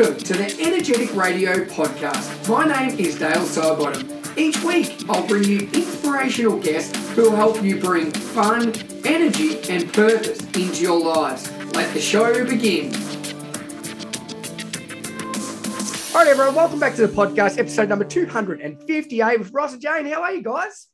[0.00, 2.48] Welcome to the Energetic Radio Podcast.
[2.48, 4.34] My name is Dale Sidebottom.
[4.38, 8.72] Each week, I'll bring you inspirational guests who will help you bring fun,
[9.04, 11.52] energy, and purpose into your lives.
[11.74, 12.94] Let the show begin.
[16.14, 20.06] All right, everyone, welcome back to the podcast, episode number 258 with Ross and Jane.
[20.06, 20.86] How are you guys?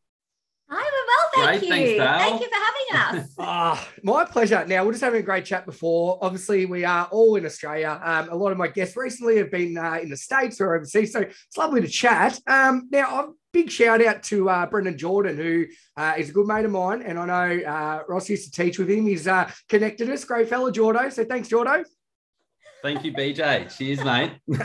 [0.69, 1.69] Hi, we're well, thank Great, you.
[1.69, 2.19] thanks, Dale.
[2.19, 3.34] thank you for having us.
[3.38, 4.65] Ah, my pleasure.
[4.66, 6.19] Now, we're just having a great chat before.
[6.20, 8.01] Obviously, we are all in Australia.
[8.02, 11.12] Um, a lot of my guests recently have been uh, in the States or overseas,
[11.12, 12.41] so it's lovely to chat.
[12.48, 15.66] Um, now, a big shout out to uh, Brendan Jordan, who
[15.97, 18.79] uh, is a good mate of mine, and I know uh, Ross used to teach
[18.79, 19.07] with him.
[19.07, 20.24] He's uh, connected us.
[20.24, 21.12] Great fellow, Jordo.
[21.12, 21.85] So thanks, Jordo.
[22.83, 23.74] Thank you, BJ.
[23.77, 24.33] Cheers, mate.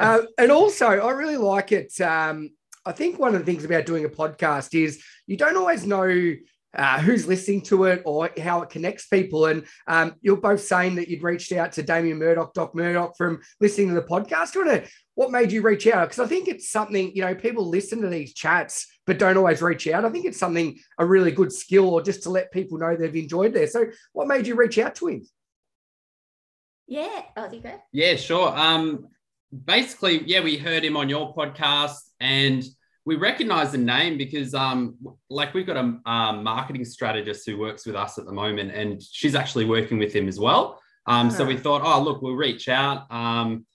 [0.00, 2.00] uh, and also, I really like it.
[2.00, 2.50] Um,
[2.86, 6.34] I think one of the things about doing a podcast is you don't always know
[6.76, 9.46] uh, who's listening to it or how it connects people.
[9.46, 13.40] And um, you're both saying that you'd reached out to Damien Murdoch, Doc Murdoch, from
[13.60, 14.52] listening to the podcast.
[14.52, 14.84] Do you wanna-
[15.16, 16.08] what made you reach out?
[16.08, 19.60] Because I think it's something, you know, people listen to these chats but don't always
[19.60, 20.04] reach out.
[20.04, 23.14] I think it's something, a really good skill or just to let people know they've
[23.16, 23.66] enjoyed there.
[23.66, 25.22] So what made you reach out to him?
[26.86, 27.22] yeah.
[27.36, 27.80] Oh, you go.
[27.92, 28.48] yeah, sure.
[28.56, 29.08] Um,
[29.64, 32.64] basically, yeah, we heard him on your podcast and
[33.10, 34.94] we recognize the name because, um,
[35.28, 39.02] like, we've got a um, marketing strategist who works with us at the moment, and
[39.02, 40.80] she's actually working with him as well.
[41.08, 43.10] Um, so we thought, oh, look, we'll reach out.
[43.10, 43.66] Um,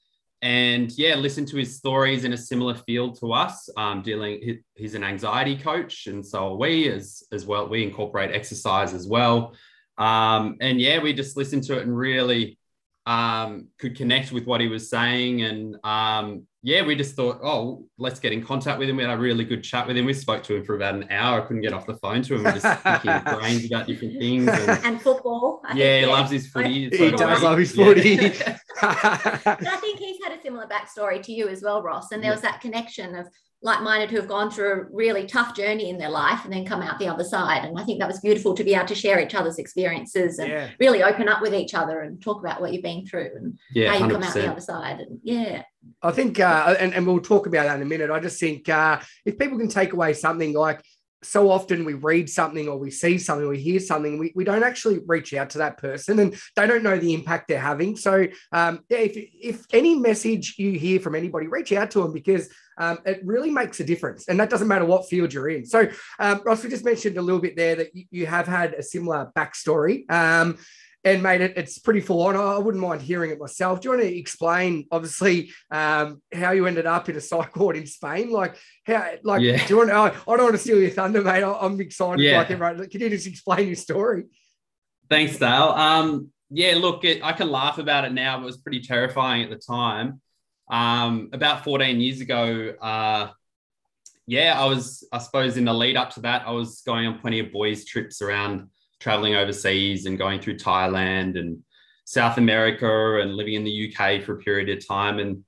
[0.41, 3.67] and yeah, listen to his stories in a similar field to us.
[3.75, 7.67] Um, dealing, he- he's an anxiety coach, and so are we as as well.
[7.67, 9.53] We incorporate exercise as well.
[9.97, 12.57] Um, and yeah, we just listened to it and really
[13.05, 15.41] um, could connect with what he was saying.
[15.41, 18.97] And um, yeah, we just thought, oh, let's get in contact with him.
[18.97, 20.05] We had a really good chat with him.
[20.05, 21.39] We spoke to him for about an hour.
[21.39, 22.43] I couldn't get off the phone to him.
[22.43, 24.47] We are just picking brains about different things.
[24.47, 25.61] And, And football.
[25.63, 26.89] I yeah, he think, loves his footy.
[26.89, 27.45] He so does we.
[27.45, 27.85] love his Yeah.
[27.85, 28.17] footy.
[28.81, 32.11] But I think he's had a similar backstory to you as well, Ross.
[32.11, 33.27] And there was that connection of
[33.61, 36.81] like-minded who have gone through a really tough journey in their life and then come
[36.81, 37.63] out the other side.
[37.63, 40.49] And I think that was beautiful to be able to share each other's experiences and
[40.49, 40.69] yeah.
[40.79, 43.91] really open up with each other and talk about what you've been through and yeah,
[43.91, 44.11] how you 100%.
[44.11, 44.99] come out the other side.
[44.99, 45.63] And yeah.
[46.01, 48.11] I think, uh, and, and we'll talk about that in a minute.
[48.11, 50.81] I just think uh, if people can take away something like
[51.25, 54.63] so often we read something or we see something, we hear something, we, we don't
[54.63, 57.95] actually reach out to that person and they don't know the impact they're having.
[57.95, 62.13] So, um, yeah, if, if any message you hear from anybody, reach out to them
[62.13, 64.27] because um, it really makes a difference.
[64.27, 65.65] And that doesn't matter what field you're in.
[65.65, 65.87] So,
[66.19, 68.83] um, Ross, we just mentioned a little bit there that you, you have had a
[68.83, 70.09] similar backstory.
[70.11, 70.57] Um,
[71.05, 72.35] and mate, it, it's pretty full on.
[72.35, 73.79] I wouldn't mind hearing it myself.
[73.79, 77.77] Do you want to explain, obviously, um, how you ended up in a psych ward
[77.77, 78.31] in Spain?
[78.31, 79.63] Like, how, like, Yeah.
[79.65, 79.91] do you want?
[79.91, 81.43] I, I don't want to steal your thunder, mate.
[81.43, 82.21] I, I'm excited.
[82.21, 82.39] Yeah.
[82.39, 84.23] Like everyone, can you just explain your story?
[85.09, 85.49] Thanks, Dale.
[85.75, 88.37] Um, yeah, look, it, I can laugh about it now.
[88.37, 90.19] But it was pretty terrifying at the time.
[90.67, 93.29] Um, about 14 years ago, uh,
[94.25, 97.19] yeah, I was, I suppose, in the lead up to that, I was going on
[97.19, 98.69] plenty of boys' trips around
[99.05, 101.59] traveling overseas and going through Thailand and
[102.05, 105.19] South America and living in the UK for a period of time.
[105.19, 105.43] And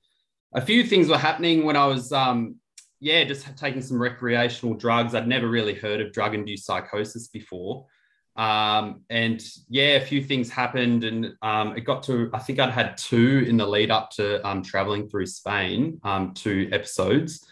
[0.54, 2.58] a few things were happening when I was, um,
[3.00, 5.16] yeah, just taking some recreational drugs.
[5.16, 7.88] I'd never really heard of drug induced psychosis before.
[8.36, 12.70] Um, and yeah, a few things happened, and um, it got to I think I'd
[12.70, 17.44] had two in the lead up to um, traveling through Spain, um, two episodes,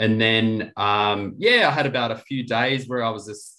[0.00, 3.53] and then um, yeah, I had about a few days where I was just.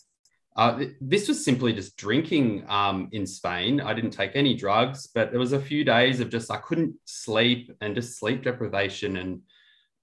[0.55, 3.81] Uh, th- this was simply just drinking um, in Spain.
[3.81, 6.95] I didn't take any drugs, but there was a few days of just I couldn't
[7.05, 9.41] sleep and just sleep deprivation, and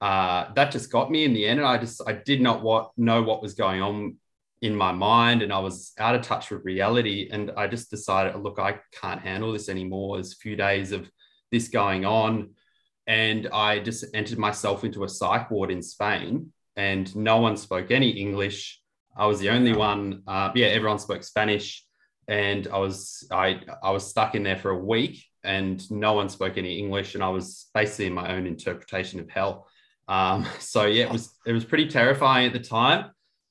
[0.00, 1.60] uh, that just got me in the end.
[1.60, 4.16] And I just I did not what know what was going on
[4.62, 7.28] in my mind and I was out of touch with reality.
[7.30, 10.16] And I just decided, look, I can't handle this anymore.
[10.16, 11.10] There's a few days of
[11.50, 12.50] this going on.
[13.08, 17.90] And I just entered myself into a psych ward in Spain and no one spoke
[17.90, 18.80] any English.
[19.16, 20.22] I was the only one.
[20.26, 21.84] Uh, yeah, everyone spoke Spanish.
[22.28, 26.28] And I was I I was stuck in there for a week and no one
[26.28, 27.14] spoke any English.
[27.14, 29.66] And I was basically in my own interpretation of hell.
[30.08, 33.10] Um, so yeah, it was it was pretty terrifying at the time.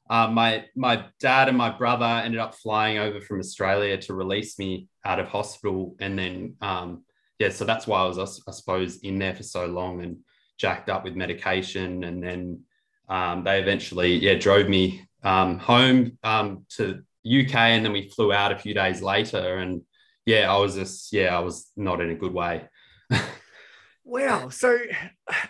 [0.09, 4.59] Uh, my my dad and my brother ended up flying over from Australia to release
[4.59, 7.03] me out of hospital, and then um,
[7.39, 10.17] yeah, so that's why I was I suppose in there for so long and
[10.57, 12.61] jacked up with medication, and then
[13.07, 18.33] um, they eventually yeah drove me um, home um, to UK, and then we flew
[18.33, 19.81] out a few days later, and
[20.25, 22.67] yeah, I was just yeah I was not in a good way.
[24.03, 24.49] Wow.
[24.49, 24.77] So,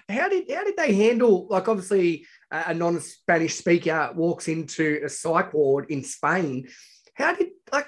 [0.10, 1.48] how did how did they handle?
[1.50, 6.68] Like, obviously, a non-Spanish speaker walks into a psych ward in Spain.
[7.16, 7.88] How did like?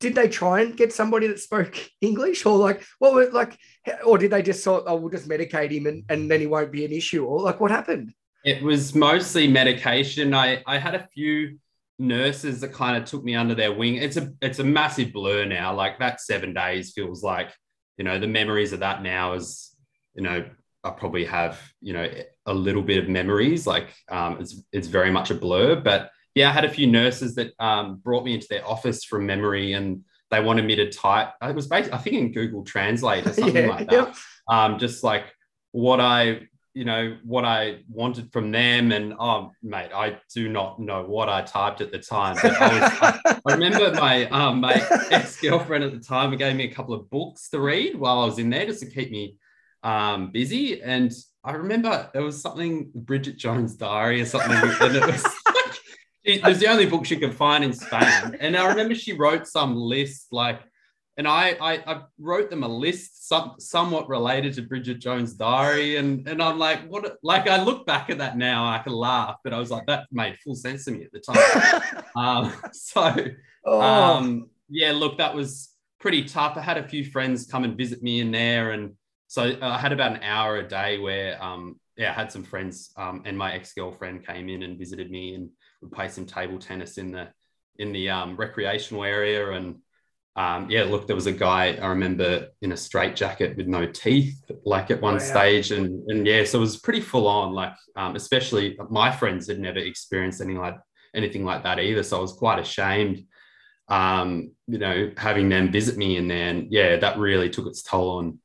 [0.00, 3.58] did they try and get somebody that spoke English or like what were like
[4.06, 6.72] or did they just thought oh we'll just medicate him and, and then he won't
[6.72, 8.12] be an issue or like what happened?
[8.44, 10.34] It was mostly medication.
[10.34, 11.58] I I had a few
[11.98, 13.96] nurses that kind of took me under their wing.
[13.96, 15.74] It's a it's a massive blur now.
[15.74, 17.52] Like that seven days feels like
[17.96, 19.74] you know the memories of that now is
[20.14, 20.44] you know
[20.82, 22.08] I probably have you know
[22.46, 23.66] a little bit of memories.
[23.66, 27.34] Like um, it's it's very much a blur, but yeah, I had a few nurses
[27.34, 31.30] that um, brought me into their office from memory and they wanted me to type.
[31.42, 33.92] It was based, I think, in Google Translate or something yeah, like that.
[33.92, 34.14] Yep.
[34.48, 35.24] Um, just like
[35.72, 36.42] what I,
[36.74, 38.92] you know, what I wanted from them.
[38.92, 42.36] And oh, mate, I do not know what I typed at the time.
[42.40, 44.74] But I, was, I, I remember my um, my
[45.10, 48.26] ex girlfriend at the time gave me a couple of books to read while I
[48.26, 49.36] was in there just to keep me
[49.82, 50.82] um, busy.
[50.82, 51.12] And
[51.42, 56.44] I remember there was something Bridget Jones' Diary or something, and it was Like, it
[56.44, 58.36] was the only book she could find in Spain.
[58.40, 60.60] And I remember she wrote some list like,
[61.16, 65.96] and I, I, I wrote them a list some, somewhat related to Bridget Jones' Diary.
[65.96, 69.36] And, and I'm like, what, like, I look back at that now, I can laugh,
[69.44, 72.04] but I was like, that made full sense to me at the time.
[72.16, 73.14] um, so,
[73.64, 73.80] oh.
[73.80, 76.56] um, yeah, look, that was pretty tough.
[76.56, 78.70] I had a few friends come and visit me in there.
[78.70, 78.94] And
[79.26, 82.92] so I had about an hour a day where, um, yeah, I had some friends
[82.96, 85.34] um, and my ex girlfriend came in and visited me.
[85.34, 85.50] And
[85.82, 87.28] we play some table tennis in the
[87.78, 89.76] in the um, recreational area and
[90.40, 93.84] um, yeah, look, there was a guy I remember in a straight jacket with no
[93.84, 95.22] teeth, like at one oh, yeah.
[95.22, 97.52] stage, and and yeah, so it was pretty full on.
[97.52, 100.78] Like, um, especially my friends had never experienced anything like
[101.14, 103.22] anything like that either, so I was quite ashamed,
[103.88, 108.18] um, you know, having them visit me, and then yeah, that really took its toll
[108.18, 108.38] on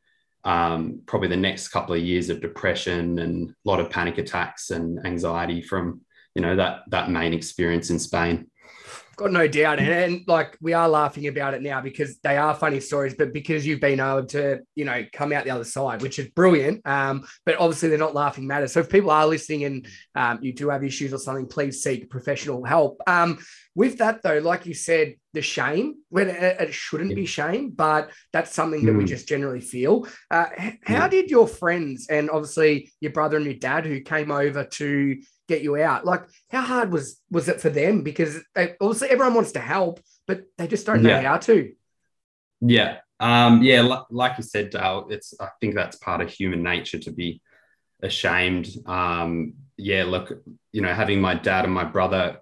[0.44, 4.70] um, probably the next couple of years of depression and a lot of panic attacks
[4.72, 6.02] and anxiety from
[6.36, 8.52] you know that that main experience in Spain.
[9.16, 12.54] Got no doubt, and, and, like we are laughing about it now because they are
[12.54, 16.02] funny stories, but because you've been able to, you know, come out the other side,
[16.02, 16.86] which is brilliant.
[16.86, 18.74] Um, but obviously they're not laughing matters.
[18.74, 22.10] So if people are listening and um, you do have issues or something, please seek
[22.10, 23.02] professional help.
[23.08, 23.40] Um,
[23.74, 28.10] with that though, like you said, the shame when it, it shouldn't be shame, but
[28.32, 28.98] that's something that mm.
[28.98, 29.08] we hmm.
[29.08, 30.08] just generally feel.
[30.32, 30.46] Uh,
[30.84, 31.08] how yeah.
[31.10, 35.62] did your friends and obviously your brother and your dad who came over to get
[35.62, 36.06] you out.
[36.06, 38.02] Like, how hard was was it for them?
[38.02, 41.22] Because they, obviously everyone wants to help, but they just don't know yeah.
[41.22, 41.72] how to.
[42.62, 43.78] Yeah, um, yeah.
[43.78, 47.42] L- like you said, Dale, it's I think that's part of human nature to be
[48.02, 48.70] ashamed.
[48.86, 50.32] Um, yeah, look,
[50.72, 52.40] you know, having my dad and my brother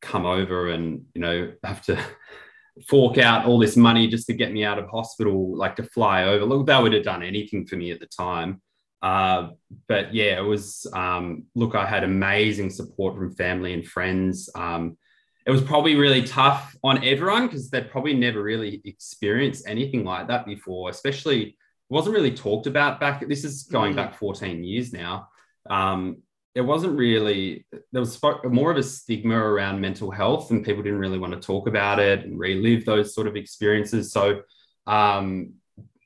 [0.00, 1.98] come over and you know have to
[2.88, 6.24] fork out all this money just to get me out of hospital, like to fly
[6.24, 6.44] over.
[6.44, 8.62] Look, they would have done anything for me at the time.
[9.02, 9.50] Uh,
[9.88, 14.50] but yeah, it was, um, look, I had amazing support from family and friends.
[14.54, 14.98] Um,
[15.46, 20.28] it was probably really tough on everyone because they'd probably never really experienced anything like
[20.28, 21.54] that before, especially it
[21.88, 23.26] wasn't really talked about back.
[23.26, 23.96] This is going mm.
[23.96, 25.28] back 14 years now.
[25.68, 26.18] Um,
[26.54, 30.98] it wasn't really, there was more of a stigma around mental health and people didn't
[30.98, 34.12] really want to talk about it and relive those sort of experiences.
[34.12, 34.42] So,
[34.86, 35.54] um,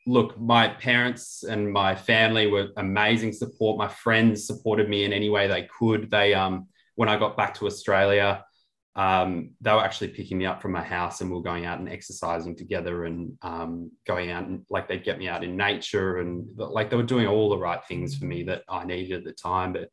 [0.06, 3.78] look, my parents and my family were amazing support.
[3.78, 6.10] My friends supported me in any way they could.
[6.10, 8.44] They, um, when I got back to Australia,
[8.96, 11.80] um, they were actually picking me up from my house and we were going out
[11.80, 16.18] and exercising together and um, going out and like they'd get me out in nature
[16.18, 19.24] and like they were doing all the right things for me that I needed at
[19.24, 19.72] the time.
[19.72, 19.88] But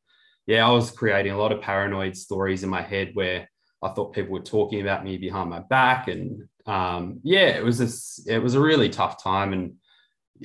[0.45, 3.49] yeah, I was creating a lot of paranoid stories in my head where
[3.81, 6.07] I thought people were talking about me behind my back.
[6.07, 9.53] And um, yeah, it was this, it was a really tough time.
[9.53, 9.77] And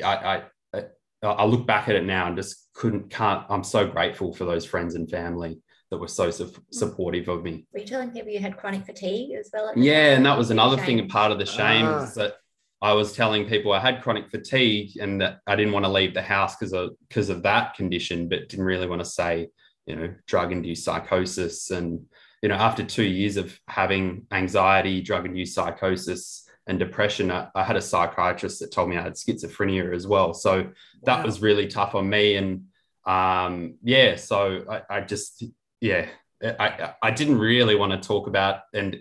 [0.03, 0.43] I,
[0.75, 0.83] I,
[1.23, 4.65] I look back at it now and just couldn't, can't, I'm so grateful for those
[4.65, 5.59] friends and family
[5.91, 7.67] that were so su- supportive of me.
[7.73, 9.73] Were you telling people you had chronic fatigue as well?
[9.77, 10.99] Yeah, and that was another shame.
[10.99, 12.11] thing, part of the shame ah.
[12.17, 12.35] that
[12.83, 16.13] I was telling people I had chronic fatigue and that I didn't want to leave
[16.13, 19.49] the house because of because of that condition, but didn't really want to say,
[19.87, 21.71] you know, drug-induced psychosis.
[21.71, 22.05] And
[22.43, 27.77] you know, after two years of having anxiety, drug-induced psychosis, and depression, I, I, had
[27.77, 30.35] a psychiatrist that told me I had schizophrenia as well.
[30.35, 30.69] So wow.
[31.05, 32.37] that was really tough on me.
[32.37, 32.65] And
[33.05, 35.45] um, yeah, so I, I, just,
[35.81, 36.09] yeah,
[36.43, 38.97] I, I didn't really want to talk about and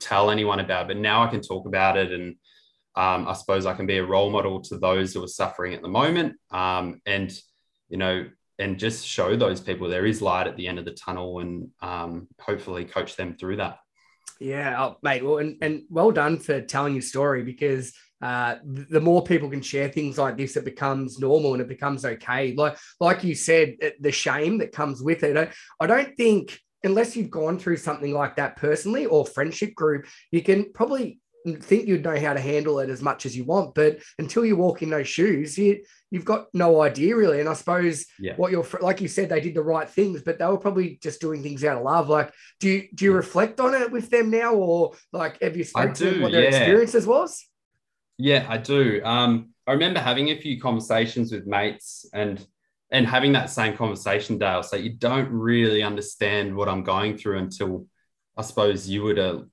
[0.00, 2.10] tell anyone about, it, but now I can talk about it.
[2.10, 2.36] And
[2.96, 5.82] um, I suppose I can be a role model to those who are suffering at
[5.82, 6.34] the moment.
[6.50, 7.32] Um, and,
[7.88, 8.26] you know,
[8.58, 11.70] and just show those people there is light at the end of the tunnel and
[11.80, 13.78] um, hopefully coach them through that.
[14.40, 15.24] Yeah, oh, mate.
[15.24, 19.62] Well, and, and well done for telling your story because uh, the more people can
[19.62, 22.54] share things like this, it becomes normal and it becomes okay.
[22.54, 25.36] Like, like you said, the shame that comes with it.
[25.36, 30.06] I, I don't think unless you've gone through something like that personally or friendship group,
[30.30, 31.18] you can probably
[31.52, 34.56] think you'd know how to handle it as much as you want, but until you
[34.56, 37.40] walk in those shoes, you you've got no idea really.
[37.40, 38.36] And I suppose Yeah.
[38.36, 41.20] what you're like you said, they did the right things, but they were probably just
[41.20, 42.08] doing things out of love.
[42.08, 45.64] Like, do you do you reflect on it with them now, or like have you
[45.64, 46.56] spoken to what their yeah.
[46.56, 47.46] experiences was?
[48.16, 49.02] Yeah, I do.
[49.04, 52.44] Um, I remember having a few conversations with mates and
[52.90, 54.62] and having that same conversation, Dale.
[54.62, 57.86] So you don't really understand what I'm going through until
[58.36, 59.48] I suppose you were to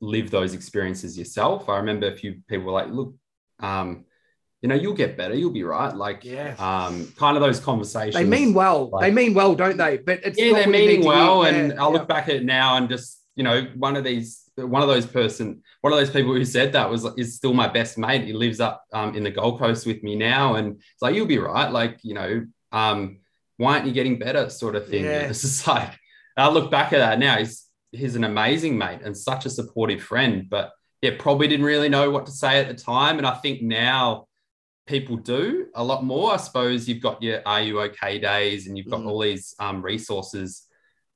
[0.00, 1.68] live those experiences yourself.
[1.68, 3.14] I remember a few people were like, look,
[3.60, 4.04] um,
[4.62, 5.94] you know, you'll get better, you'll be right.
[5.94, 6.54] Like, Yeah.
[6.58, 8.14] um, kind of those conversations.
[8.14, 8.90] They mean well.
[8.90, 9.96] like- they mean well, don't they?
[9.98, 11.42] But it's yeah, not they're what you need meaning well.
[11.44, 11.54] hear.
[11.54, 11.98] And Yeah, I'll yeah.
[11.98, 15.06] look back at it now and just, you know, one of these, one of those
[15.06, 18.24] person, one of those people who said that was is still my best mate.
[18.24, 21.24] He lives up um, in the Gold Coast with me now, and it's like you'll
[21.26, 21.70] be right.
[21.72, 23.20] Like, you know, um,
[23.56, 25.04] why aren't you getting better, sort of thing.
[25.04, 25.20] Yeah.
[25.30, 25.92] It's just like
[26.36, 27.38] I look back at that now.
[27.38, 31.88] He's he's an amazing mate and such a supportive friend, but yeah, probably didn't really
[31.88, 33.18] know what to say at the time.
[33.18, 34.26] And I think now
[34.86, 36.32] people do a lot more.
[36.32, 39.06] I suppose you've got your Are You Okay days and you've got Mhm.
[39.06, 40.66] all these um, resources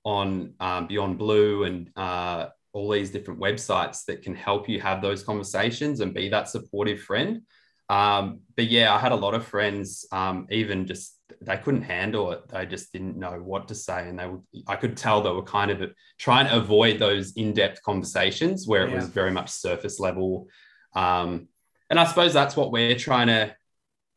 [0.05, 5.01] on um, Beyond Blue and uh, all these different websites that can help you have
[5.01, 7.43] those conversations and be that supportive friend.
[7.89, 12.33] Um, but yeah, I had a lot of friends, um, even just they couldn't handle
[12.33, 12.49] it.
[12.49, 14.43] They just didn't know what to say, and they would.
[14.67, 18.95] I could tell they were kind of trying to avoid those in-depth conversations where it
[18.95, 20.49] was very much surface level.
[20.95, 21.49] Um,
[21.91, 23.55] and I suppose that's what we're trying to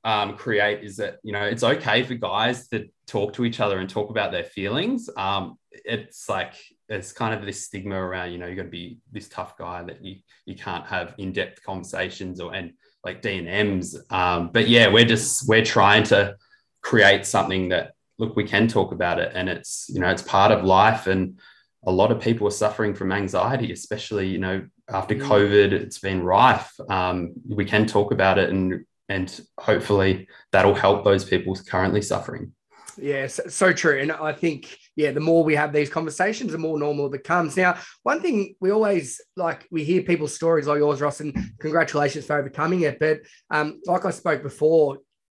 [0.03, 3.79] um, create is that you know it's okay for guys to talk to each other
[3.79, 5.09] and talk about their feelings.
[5.17, 6.53] Um, it's like
[6.89, 9.83] it's kind of this stigma around you know you got to be this tough guy
[9.83, 13.97] that you you can't have in-depth conversations or and like D and M's.
[14.09, 16.35] Um, but yeah, we're just we're trying to
[16.81, 20.51] create something that look we can talk about it and it's you know it's part
[20.51, 21.39] of life and
[21.85, 25.21] a lot of people are suffering from anxiety especially you know after Mm.
[25.21, 31.03] covid it's been rife um, we can talk about it and and hopefully that'll help
[31.03, 32.53] those people currently suffering
[32.99, 33.99] Yeah, so, so true.
[34.01, 37.55] And I think, yeah, the more we have these conversations, the more normal it becomes.
[37.55, 42.25] Now, one thing we always like, we hear people's stories like yours, Ross, and congratulations
[42.25, 42.97] for overcoming it.
[42.99, 43.19] But
[43.51, 44.97] um, like I spoke before,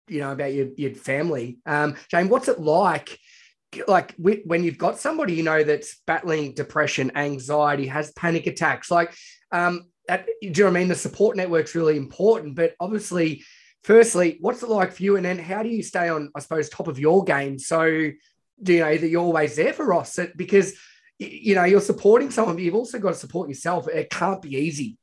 [0.08, 1.58] you know, about your, your family.
[1.66, 3.18] Um, Jane, what's it like?
[3.86, 9.14] Like when you've got somebody you know that's battling depression, anxiety, has panic attacks, like,
[9.52, 10.88] um, that, do you know what I mean?
[10.88, 13.44] The support network's really important, but obviously,
[13.84, 15.16] firstly, what's it like for you?
[15.16, 17.58] And then how do you stay on, I suppose, top of your game?
[17.58, 18.10] So,
[18.62, 20.18] do you know that you're always there for Ross?
[20.34, 20.74] Because,
[21.18, 23.86] you know, you're supporting someone, but you've also got to support yourself.
[23.88, 24.97] It can't be easy.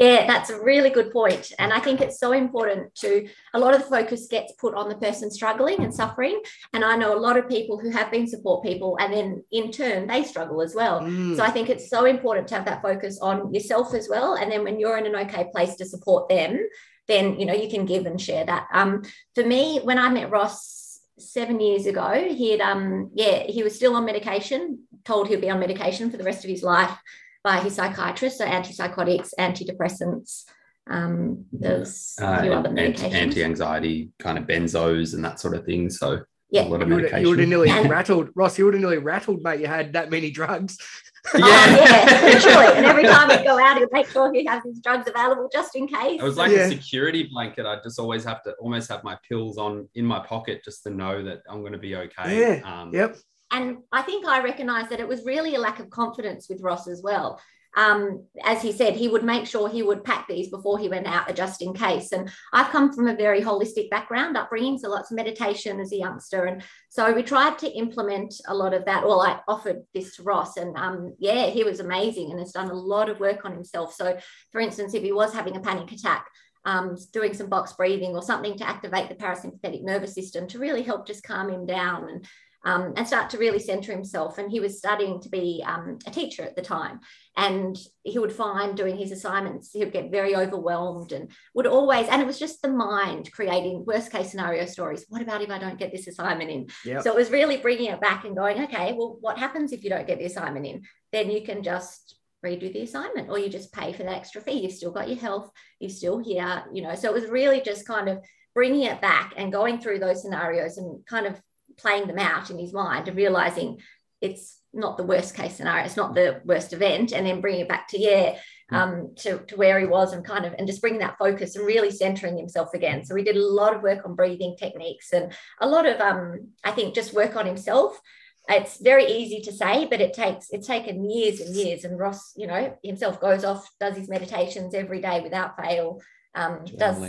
[0.00, 1.52] Yeah, that's a really good point.
[1.58, 4.88] And I think it's so important to a lot of the focus gets put on
[4.88, 6.40] the person struggling and suffering.
[6.72, 9.70] And I know a lot of people who have been support people and then in
[9.70, 11.02] turn they struggle as well.
[11.02, 11.36] Mm.
[11.36, 14.36] So I think it's so important to have that focus on yourself as well.
[14.36, 16.58] And then when you're in an okay place to support them,
[17.06, 18.68] then you know you can give and share that.
[18.72, 19.02] Um,
[19.34, 23.74] for me, when I met Ross seven years ago, he had um yeah he was
[23.74, 26.96] still on medication, told he'd be on medication for the rest of his life
[27.42, 30.44] by his psychiatrist, so antipsychotics, antidepressants.
[30.88, 33.12] Um, there's a few uh, other medications.
[33.12, 36.66] anti-anxiety kind of benzos and that sort of thing so Yeah.
[36.66, 38.58] a lot of you would, medication you would have nearly rattled, Ross.
[38.58, 39.60] You would have nearly rattled, mate.
[39.60, 40.76] You had that many drugs.
[41.34, 42.66] Oh, yeah, literally.
[42.78, 45.76] And every time we go out, he'll make sure he has his drugs available just
[45.76, 46.18] in case.
[46.18, 46.60] It was like Yeah.
[46.60, 47.66] a security blanket.
[47.66, 50.90] I just always have to almost have my pills on in my pocket just to
[50.90, 52.62] know that I'm going to be okay.
[52.62, 53.18] Um, Yep.
[53.50, 56.88] And I think I recognized that it was really a lack of confidence with Ross
[56.88, 57.40] as well.
[57.76, 61.06] Um, as he said, he would make sure he would pack these before he went
[61.06, 62.10] out, just in case.
[62.10, 65.96] And I've come from a very holistic background, upbringing, so lots of meditation as a
[65.96, 66.46] youngster.
[66.46, 69.04] And so we tried to implement a lot of that.
[69.04, 72.70] Well, I offered this to Ross, and um, yeah, he was amazing and has done
[72.70, 73.94] a lot of work on himself.
[73.94, 74.18] So,
[74.50, 76.26] for instance, if he was having a panic attack,
[76.64, 80.82] um, doing some box breathing or something to activate the parasympathetic nervous system to really
[80.82, 82.26] help just calm him down and
[82.64, 84.38] um, and start to really center himself.
[84.38, 87.00] And he was studying to be um, a teacher at the time.
[87.36, 92.08] And he would find doing his assignments, he would get very overwhelmed and would always,
[92.08, 95.06] and it was just the mind creating worst case scenario stories.
[95.08, 96.66] What about if I don't get this assignment in?
[96.84, 97.02] Yep.
[97.02, 99.90] So it was really bringing it back and going, okay, well, what happens if you
[99.90, 100.82] don't get the assignment in?
[101.12, 104.62] Then you can just redo the assignment or you just pay for that extra fee.
[104.62, 106.94] You've still got your health, you're still here, you know.
[106.94, 108.20] So it was really just kind of
[108.54, 111.40] bringing it back and going through those scenarios and kind of
[111.80, 113.78] playing them out in his mind and realizing
[114.20, 117.68] it's not the worst case scenario, it's not the worst event, and then bringing it
[117.68, 118.38] back to yeah,
[118.70, 121.66] um, to, to where he was and kind of and just bringing that focus and
[121.66, 123.04] really centering himself again.
[123.04, 126.48] So we did a lot of work on breathing techniques and a lot of um,
[126.64, 128.00] I think just work on himself.
[128.48, 131.84] it's very easy to say, but it takes it's taken years and years.
[131.84, 136.00] And Ross, you know, himself goes off, does his meditations every day without fail.
[136.34, 137.00] Um, does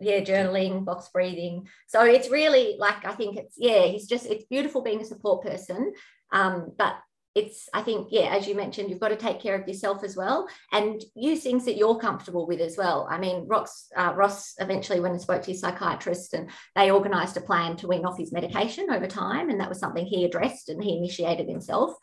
[0.00, 1.66] yeah, journaling, box breathing.
[1.88, 5.42] So it's really like I think it's yeah, he's just it's beautiful being a support
[5.42, 5.92] person.
[6.32, 6.96] Um, but
[7.34, 10.16] it's i think yeah as you mentioned you've got to take care of yourself as
[10.16, 14.54] well and use things that you're comfortable with as well i mean ross uh, ross
[14.58, 18.18] eventually went and spoke to his psychiatrist and they organized a plan to wean off
[18.18, 21.94] his medication over time and that was something he addressed and he initiated himself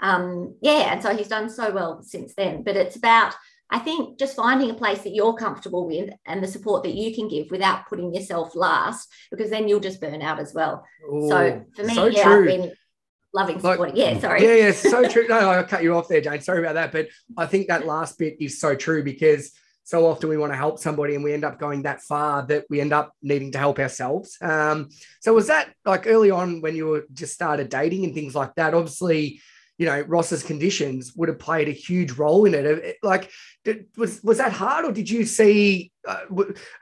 [0.00, 3.34] um, yeah and so he's done so well since then but it's about
[3.72, 7.14] I think just finding a place that you're comfortable with and the support that you
[7.14, 10.84] can give without putting yourself last, because then you'll just burn out as well.
[11.10, 12.40] Ooh, so for me, so yeah, true.
[12.40, 12.72] I've been
[13.32, 13.86] loving supporting.
[13.86, 14.42] Like, yeah, sorry.
[14.42, 15.26] Yeah, yeah, so true.
[15.26, 16.42] No, I cut you off there, Jane.
[16.42, 16.92] Sorry about that.
[16.92, 19.52] But I think that last bit is so true because
[19.84, 22.66] so often we want to help somebody and we end up going that far that
[22.68, 24.36] we end up needing to help ourselves.
[24.42, 28.34] Um, so was that like early on when you were just started dating and things
[28.34, 28.74] like that?
[28.74, 29.40] Obviously,
[29.78, 32.96] you know, Ross's conditions would have played a huge role in it.
[33.02, 33.30] Like,
[33.64, 35.90] did, was was that hard, or did you see?
[36.06, 36.18] Uh,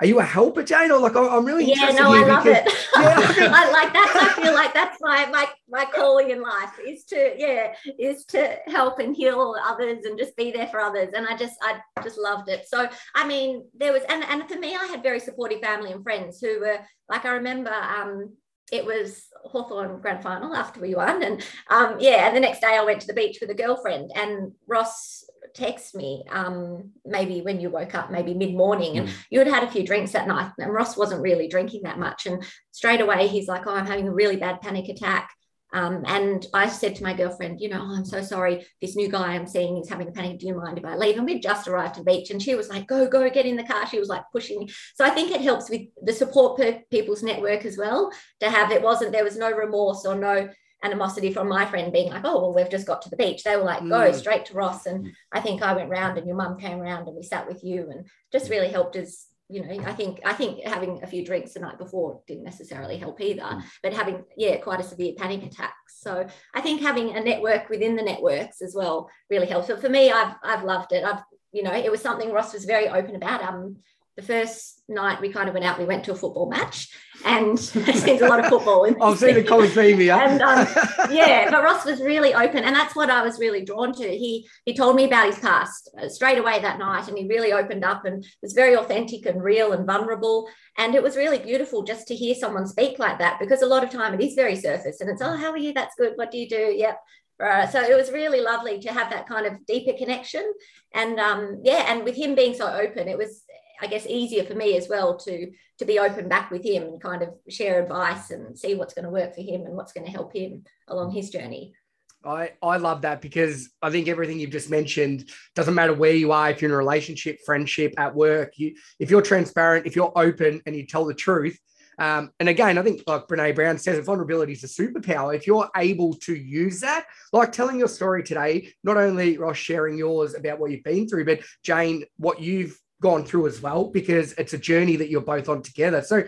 [0.00, 2.72] are you a helper, Jane, or like I'm really yeah, no, I love because, it.
[2.96, 4.34] Yeah, I like that.
[4.38, 8.56] I feel like that's my my my calling in life is to yeah is to
[8.66, 11.12] help and heal others and just be there for others.
[11.14, 12.66] And I just I just loved it.
[12.66, 16.02] So I mean, there was and and for me, I had very supportive family and
[16.02, 18.34] friends who were like I remember um
[18.72, 21.22] it was Hawthorn grand final after we won.
[21.22, 24.12] And um, yeah, and the next day I went to the beach with a girlfriend
[24.14, 25.24] and Ross
[25.54, 29.12] texted me um, maybe when you woke up, maybe mid morning, and mm.
[29.30, 30.52] you had had a few drinks that night.
[30.58, 32.26] And Ross wasn't really drinking that much.
[32.26, 35.30] And straight away he's like, Oh, I'm having a really bad panic attack.
[35.72, 38.66] Um, and I said to my girlfriend, you know, oh, I'm so sorry.
[38.80, 40.38] This new guy I'm seeing is having a panic.
[40.38, 41.16] Do you mind if I leave?
[41.16, 43.56] And we'd just arrived to the beach, and she was like, go, go, get in
[43.56, 43.86] the car.
[43.86, 44.70] She was like pushing me.
[44.94, 48.10] So I think it helps with the support per people's network as well
[48.40, 50.48] to have it wasn't, there was no remorse or no
[50.82, 53.44] animosity from my friend being like, oh, well, we've just got to the beach.
[53.44, 54.14] They were like, go mm.
[54.14, 54.86] straight to Ross.
[54.86, 57.62] And I think I went round and your mum came around and we sat with
[57.62, 61.24] you and just really helped us you know, I think I think having a few
[61.24, 63.42] drinks the night before didn't necessarily help either.
[63.42, 63.62] Mm.
[63.82, 65.74] But having, yeah, quite a severe panic attack.
[65.88, 69.68] So I think having a network within the networks as well really helps.
[69.68, 71.04] But for me, I've I've loved it.
[71.04, 71.22] I've
[71.52, 73.42] you know, it was something Ross was very open about.
[73.42, 73.78] Um,
[74.20, 76.88] the first night we kind of went out, we went to a football match,
[77.24, 78.84] and there's a lot of football.
[78.84, 80.14] In I've seen the here.
[80.14, 80.66] and um,
[81.10, 84.08] yeah, but Ross was really open, and that's what I was really drawn to.
[84.08, 87.52] He he told me about his past uh, straight away that night, and he really
[87.52, 90.48] opened up and was very authentic and real and vulnerable.
[90.76, 93.84] And it was really beautiful just to hear someone speak like that, because a lot
[93.84, 95.72] of time it is very surface, and it's oh, how are you?
[95.72, 96.12] That's good.
[96.16, 96.74] What do you do?
[96.76, 97.00] Yep.
[97.42, 100.44] Uh, so it was really lovely to have that kind of deeper connection
[100.92, 103.44] and um, yeah and with him being so open it was
[103.80, 107.00] I guess easier for me as well to to be open back with him and
[107.00, 110.04] kind of share advice and see what's going to work for him and what's going
[110.04, 111.74] to help him along his journey.
[112.22, 116.32] I, I love that because I think everything you've just mentioned doesn't matter where you
[116.32, 120.12] are, if you're in a relationship, friendship, at work, you if you're transparent, if you're
[120.14, 121.58] open and you tell the truth.
[121.98, 125.34] Um, and again, I think like Brene Brown says, vulnerability is a superpower.
[125.34, 129.98] If you're able to use that, like telling your story today, not only Ross sharing
[129.98, 134.32] yours about what you've been through, but Jane, what you've gone through as well because
[134.34, 136.02] it's a journey that you're both on together.
[136.02, 136.24] So,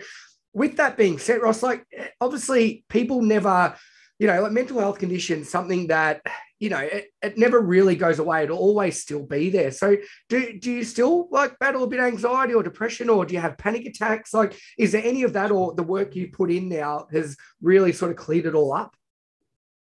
[0.53, 1.85] with that being said, Ross, like
[2.21, 3.75] obviously people never,
[4.19, 6.21] you know, like mental health conditions, something that
[6.59, 8.43] you know it, it never really goes away.
[8.43, 9.71] It'll always still be there.
[9.71, 9.97] So,
[10.29, 13.41] do do you still like battle a bit of anxiety or depression, or do you
[13.41, 14.33] have panic attacks?
[14.33, 17.91] Like, is there any of that, or the work you put in now has really
[17.91, 18.95] sort of cleared it all up?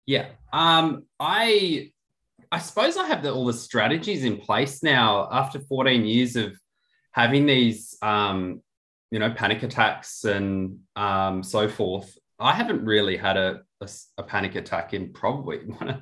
[0.06, 1.92] Yeah, um, I
[2.52, 6.58] I suppose I have the, all the strategies in place now after 14 years of
[7.16, 8.62] having these, um,
[9.10, 12.18] you know, panic attacks and um, so forth.
[12.38, 16.02] I haven't really had a, a, a panic attack in probably one of,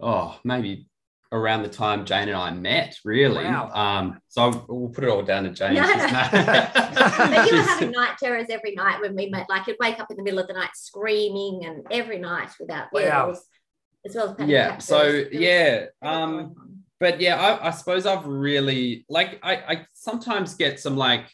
[0.00, 0.88] oh, maybe
[1.30, 3.44] around the time Jane and I met, really.
[3.44, 3.70] Wow.
[3.72, 5.74] Um, so we'll put it all down to Jane.
[5.74, 5.82] No.
[5.86, 9.46] but you were having night terrors every night when we met.
[9.48, 12.88] Like you'd wake up in the middle of the night screaming and every night without
[12.92, 13.32] wow.
[14.04, 14.78] as well as panic Yeah.
[14.78, 15.86] So yeah.
[16.02, 21.30] Um, but yeah, I, I, suppose I've really like I, I sometimes get some like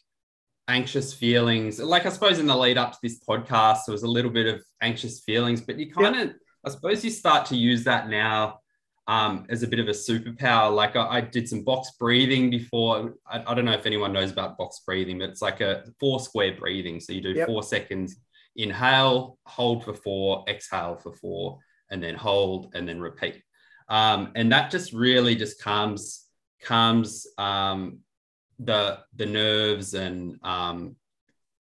[0.69, 1.79] anxious feelings.
[1.79, 4.47] Like I suppose in the lead up to this podcast, there was a little bit
[4.47, 8.61] of anxious feelings, but you kind of I suppose you start to use that now
[9.07, 10.75] um, as a bit of a superpower.
[10.75, 13.15] Like I, I did some box breathing before.
[13.27, 16.21] I, I, don't know if anyone knows about box breathing, but it's like a four
[16.21, 17.01] square breathing.
[17.01, 17.47] So you do yep.
[17.47, 18.17] four seconds,
[18.57, 21.59] inhale, hold for four, exhale for four,
[21.91, 23.43] and then hold and then repeat
[23.89, 26.25] um, and that just really just calms
[26.63, 27.99] calms um,
[28.59, 30.97] the the nerves and um,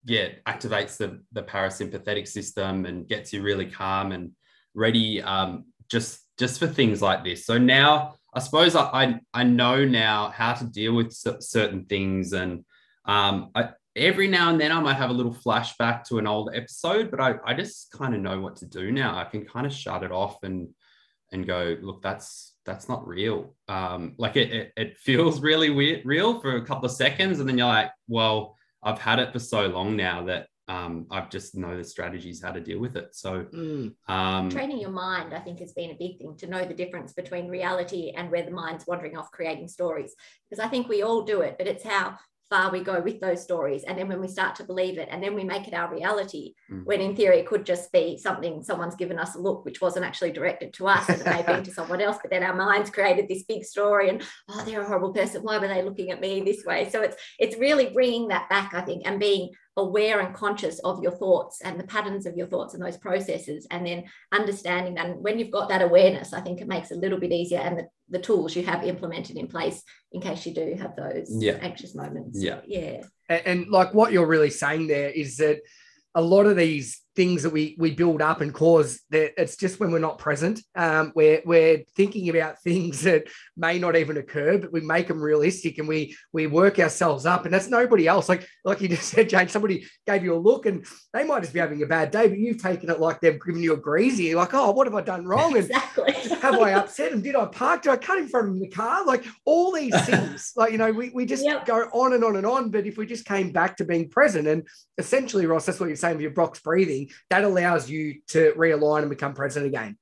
[0.05, 4.33] yeah activates the the parasympathetic system and gets you really calm and
[4.75, 7.47] ready um, just just for things like this.
[7.47, 12.33] So now I suppose I I, I know now how to deal with certain things,
[12.33, 12.65] and
[13.05, 16.51] um, I, every now and then I might have a little flashback to an old
[16.55, 19.17] episode, but I I just kind of know what to do now.
[19.19, 20.69] I can kind of shut it off and
[21.35, 23.55] and go, look, that's that's not real.
[23.69, 27.49] Um, like it, it, it feels really weird, real for a couple of seconds, and
[27.49, 31.55] then you're like, well, I've had it for so long now that um, I just
[31.55, 33.15] know the strategies how to deal with it.
[33.15, 33.93] So mm.
[34.09, 37.13] um, training your mind, I think, has been a big thing to know the difference
[37.13, 40.15] between reality and where the mind's wandering off creating stories.
[40.49, 42.17] Because I think we all do it, but it's how
[42.51, 43.85] far we go with those stories.
[43.85, 46.55] And then when we start to believe it and then we make it our reality,
[46.71, 46.85] mm.
[46.85, 50.05] when in theory it could just be something someone's given us a look, which wasn't
[50.05, 52.91] actually directed to us, it may have been to someone else, but then our minds
[52.91, 55.43] created this big story and, oh, they're a horrible person.
[55.43, 56.89] Why were they looking at me this way?
[56.91, 61.03] So it's, it's really bringing that back, I think, and being aware and conscious of
[61.03, 65.07] your thoughts and the patterns of your thoughts and those processes and then understanding that
[65.07, 67.59] and when you've got that awareness i think it makes it a little bit easier
[67.59, 69.83] and the, the tools you have implemented in place
[70.13, 71.59] in case you do have those yeah.
[71.61, 72.43] anxious moments.
[72.43, 72.61] Yeah.
[72.67, 73.03] Yeah.
[73.29, 75.61] And, and like what you're really saying there is that
[76.15, 79.79] a lot of these things that we we build up and cause that it's just
[79.79, 80.61] when we're not present.
[80.75, 85.21] Um, we're we're thinking about things that may not even occur but we make them
[85.21, 87.45] realistic and we we work ourselves up.
[87.45, 88.29] And that's nobody else.
[88.29, 91.53] Like like you just said jane somebody gave you a look and they might just
[91.53, 94.25] be having a bad day but you've taken it like they've given you a greasy.
[94.25, 95.57] You're like oh what have i done wrong?
[95.57, 96.13] And exactly.
[96.43, 97.83] have i upset him did i park?
[97.83, 99.05] Did i cut in front of the car?
[99.07, 100.53] Like all these things.
[100.57, 101.67] Like you know we, we just yep.
[101.67, 102.71] go on and on and on.
[102.71, 104.67] But if we just came back to being present and
[104.99, 109.01] essentially ross that's what you're saying with your box breathing that allows you to realign
[109.01, 109.97] and become present again.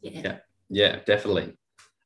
[0.00, 0.20] Yeah.
[0.22, 0.36] yeah,
[0.68, 1.56] yeah, definitely.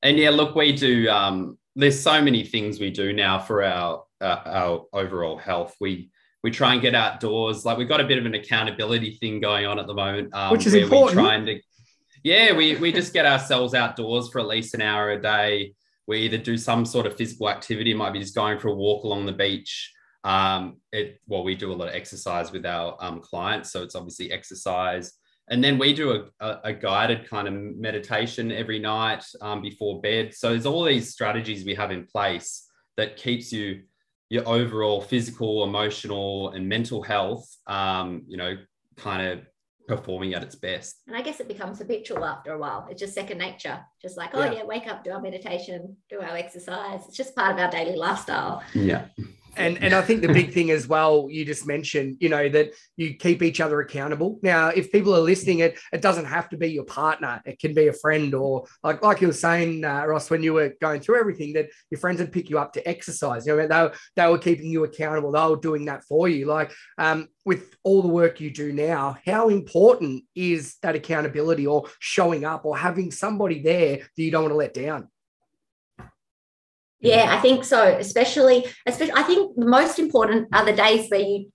[0.03, 1.09] And yeah, look, we do.
[1.09, 5.75] Um, there's so many things we do now for our uh, our overall health.
[5.81, 6.11] We
[6.43, 7.65] we try and get outdoors.
[7.65, 10.53] Like we've got a bit of an accountability thing going on at the moment, um,
[10.53, 11.19] which is important.
[11.19, 11.61] Trying to,
[12.23, 15.75] yeah, we we just get ourselves outdoors for at least an hour a day.
[16.07, 19.03] We either do some sort of physical activity, might be just going for a walk
[19.05, 19.93] along the beach,
[20.27, 23.95] um, it well, we do a lot of exercise with our um, clients, so it's
[23.95, 25.13] obviously exercise,
[25.49, 30.01] and then we do a, a, a guided kind of meditation every night um, before
[30.01, 30.35] bed.
[30.35, 33.83] So there's all these strategies we have in place that keeps you
[34.29, 38.57] your overall physical, emotional, and mental health, um, you know,
[38.97, 39.47] kind of
[39.87, 41.03] performing at its best.
[41.07, 42.89] And I guess it becomes habitual after a while.
[42.91, 43.79] It's just second nature.
[44.03, 47.03] Just like, oh yeah, yeah wake up, do our meditation, do our exercise.
[47.07, 48.65] It's just part of our daily lifestyle.
[48.75, 49.05] Yeah
[49.57, 52.73] and and I think the big thing as well, you just mentioned, you know, that
[52.97, 54.39] you keep each other accountable.
[54.43, 57.41] Now, if people are listening, it it doesn't have to be your partner.
[57.45, 60.55] It can be a friend, or like like you were saying, uh, Ross, when you
[60.55, 63.47] were going through everything, that your friends would pick you up to exercise.
[63.47, 65.33] You know, they were, they were keeping you accountable.
[65.33, 66.47] They were doing that for you.
[66.47, 71.89] Like um, with all the work you do now, how important is that accountability, or
[71.99, 75.09] showing up, or having somebody there that you don't want to let down?
[77.01, 77.83] Yeah, I think so.
[77.83, 81.53] Especially, especially, I think the most important are the days where you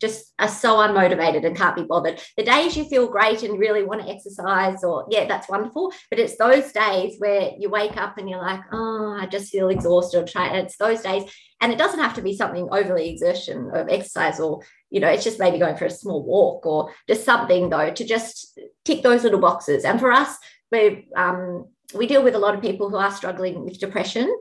[0.00, 2.20] just are so unmotivated and can't be bothered.
[2.36, 5.92] The days you feel great and really want to exercise, or yeah, that's wonderful.
[6.10, 9.68] But it's those days where you wake up and you're like, oh, I just feel
[9.68, 10.26] exhausted.
[10.26, 11.30] Try it's those days,
[11.60, 15.24] and it doesn't have to be something overly exertion of exercise, or you know, it's
[15.24, 19.24] just maybe going for a small walk or just something though to just tick those
[19.24, 19.84] little boxes.
[19.84, 20.36] And for us,
[20.70, 24.32] we um, we deal with a lot of people who are struggling with depression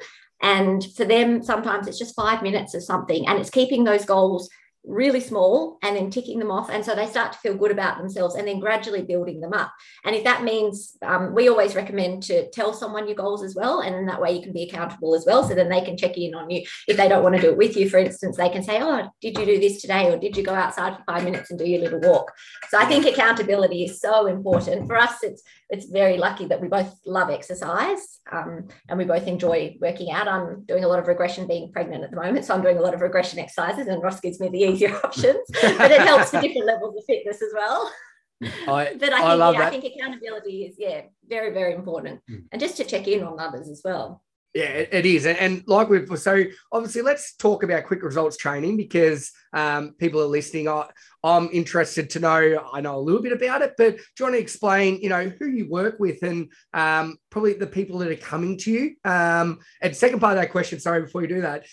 [0.44, 4.50] and for them, sometimes it's just five minutes or something, and it's keeping those goals
[4.86, 6.70] really small and then ticking them off.
[6.70, 9.72] And so they start to feel good about themselves and then gradually building them up.
[10.04, 13.80] And if that means, um, we always recommend to tell someone your goals as well.
[13.80, 15.44] And then that way, you can be accountable as well.
[15.48, 16.64] So then they can check in on you.
[16.88, 19.10] If they don't want to do it with you, for instance, they can say, Oh,
[19.22, 20.12] did you do this today?
[20.12, 22.32] Or did you go outside for five minutes and do your little walk?
[22.70, 24.88] So I think accountability is so important.
[24.88, 25.44] For us, it's
[25.74, 30.28] it's very lucky that we both love exercise um, and we both enjoy working out.
[30.28, 32.46] I'm doing a lot of regression being pregnant at the moment.
[32.46, 35.40] So I'm doing a lot of regression exercises and Ross gives me the easier options,
[35.62, 37.92] but it helps for different levels of fitness as well.
[38.68, 42.22] I, but I think, I, yeah, I think accountability is, yeah, very, very important.
[42.30, 42.46] Mm.
[42.52, 44.22] And just to check in on others as well.
[44.54, 45.26] Yeah, it is.
[45.26, 50.26] And like we've so obviously let's talk about quick results training because um, people are
[50.26, 50.68] listening.
[50.68, 50.90] I,
[51.24, 54.36] I'm interested to know, I know a little bit about it, but do you want
[54.36, 58.16] to explain, you know, who you work with and um, probably the people that are
[58.16, 58.96] coming to you?
[59.04, 61.66] Um, and second part of that question, sorry, before you do that,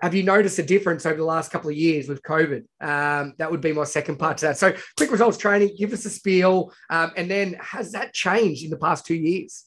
[0.00, 2.64] have you noticed a difference over the last couple of years with COVID?
[2.80, 4.58] Um, that would be my second part to that.
[4.58, 6.72] So quick results training, give us a spiel.
[6.90, 9.64] Um, and then has that changed in the past two years?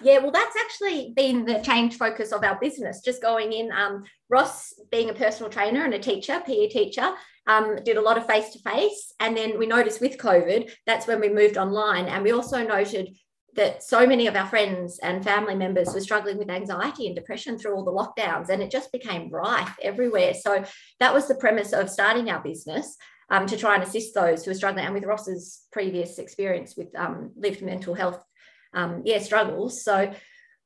[0.00, 3.00] Yeah, well, that's actually been the change focus of our business.
[3.00, 7.12] Just going in, um, Ross being a personal trainer and a teacher, PE teacher,
[7.48, 9.12] um, did a lot of face to face.
[9.18, 12.06] And then we noticed with COVID, that's when we moved online.
[12.06, 13.16] And we also noted
[13.54, 17.58] that so many of our friends and family members were struggling with anxiety and depression
[17.58, 20.34] through all the lockdowns, and it just became rife everywhere.
[20.34, 20.64] So
[21.00, 22.96] that was the premise of starting our business.
[23.30, 26.88] Um, to try and assist those who are struggling, and with Ross's previous experience with
[26.96, 28.24] um, lived mental health,
[28.72, 29.84] um, yeah, struggles.
[29.84, 30.14] So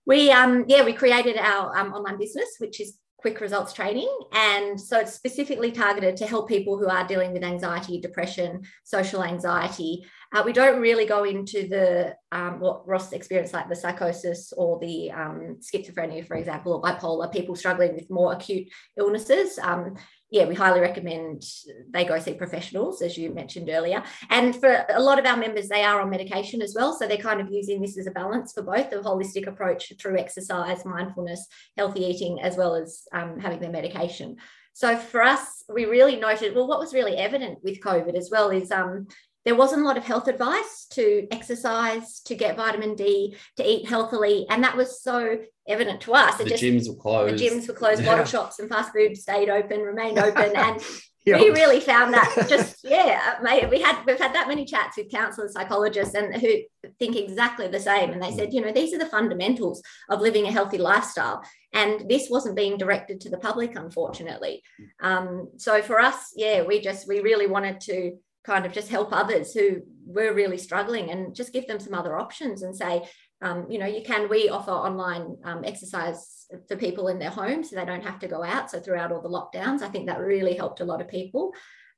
[0.06, 4.08] we, um, yeah, we created our um, online business, which is quick results training.
[4.32, 9.22] And so it's specifically targeted to help people who are dealing with anxiety, depression, social
[9.24, 10.04] anxiety.
[10.32, 14.78] Uh, we don't really go into the um, what Ross experienced, like the psychosis or
[14.80, 19.58] the um, schizophrenia, for example, or bipolar, people struggling with more acute illnesses.
[19.58, 19.96] Um,
[20.30, 21.42] yeah, we highly recommend
[21.90, 24.02] they go see professionals, as you mentioned earlier.
[24.30, 26.94] And for a lot of our members, they are on medication as well.
[26.94, 30.18] So they're kind of using this as a balance for both the holistic approach through
[30.18, 34.36] exercise, mindfulness, healthy eating, as well as um, having their medication.
[34.72, 38.48] So for us, we really noted, well, what was really evident with COVID as well
[38.48, 39.08] is um,
[39.44, 43.88] there wasn't a lot of health advice to exercise, to get vitamin D, to eat
[43.88, 44.46] healthily.
[44.48, 46.38] And that was so evident to us.
[46.40, 47.38] It the just, gyms were closed.
[47.38, 48.02] The gyms were closed.
[48.02, 48.06] Yeah.
[48.06, 50.56] Bottle shops and fast food stayed open, remained open.
[50.56, 50.80] And
[51.26, 55.10] we really found that just, yeah, mate, we had, we've had that many chats with
[55.10, 56.58] counselors, psychologists, and who
[56.98, 58.10] think exactly the same.
[58.10, 61.42] And they said, you know, these are the fundamentals of living a healthy lifestyle.
[61.72, 64.62] And this wasn't being directed to the public, unfortunately.
[65.00, 69.12] Um, so for us, yeah, we just, we really wanted to kind of just help
[69.12, 73.02] others who were really struggling and just give them some other options and say,
[73.40, 77.70] um, you know, you can, we offer online um, exercise for people in their homes
[77.70, 78.70] so they don't have to go out.
[78.70, 81.52] So throughout all the lockdowns, I think that really helped a lot of people.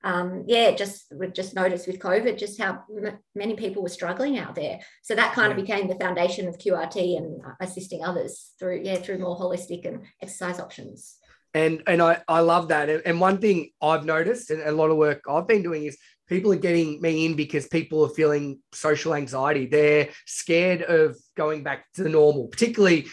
[0.04, 4.38] Um, yeah, just we've just noticed with COVID just how m- many people were struggling
[4.38, 4.80] out there.
[5.02, 9.18] So that kind of became the foundation of QRT and assisting others through yeah through
[9.18, 11.16] more holistic and exercise options.
[11.54, 12.90] And and I I love that.
[12.90, 15.96] And one thing I've noticed and a lot of work I've been doing is
[16.28, 19.66] people are getting me in because people are feeling social anxiety.
[19.66, 23.06] They're scared of going back to the normal, particularly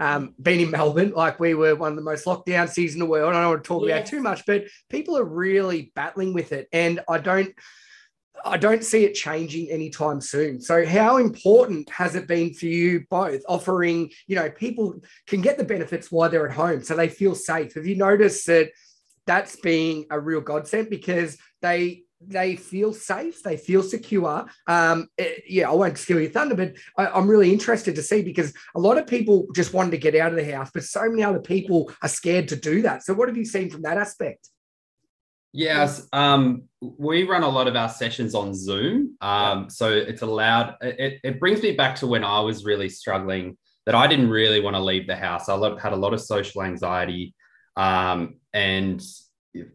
[0.00, 3.06] um, being in Melbourne, like we were one of the most lockdown cities in the
[3.06, 3.34] world.
[3.34, 3.98] I don't want to talk yes.
[3.98, 6.68] about too much, but people are really battling with it.
[6.72, 7.52] And I don't,
[8.44, 10.60] I don't see it changing anytime soon.
[10.60, 15.58] So, how important has it been for you both offering, you know, people can get
[15.58, 17.74] the benefits while they're at home so they feel safe?
[17.74, 18.70] Have you noticed that
[19.26, 24.46] that's being a real godsend because they they feel safe, they feel secure.
[24.66, 28.02] Um, it, eh, yeah, I won't steal your thunder, but I, am really interested to
[28.02, 30.84] see because a lot of people just wanted to get out of the house, but
[30.84, 33.04] so many other people are scared to do that.
[33.04, 34.48] So, what have you seen from that aspect?
[35.52, 39.16] Yes, um, we run a lot of our sessions on Zoom.
[39.20, 43.56] Um, so it's allowed, it, it brings me back to when I was really struggling
[43.86, 45.48] that I didn't really want to leave the house.
[45.48, 47.34] I had a lot of social anxiety.
[47.76, 49.02] Um, and